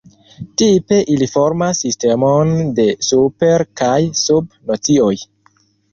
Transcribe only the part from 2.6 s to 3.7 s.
de super-